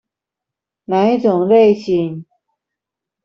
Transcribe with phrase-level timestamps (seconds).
[0.85, 2.25] 那一種類型